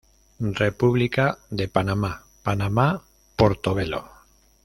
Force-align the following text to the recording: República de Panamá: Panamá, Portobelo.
República 0.39 1.37
de 1.51 1.67
Panamá: 1.67 2.25
Panamá, 2.41 3.03
Portobelo. 3.35 4.03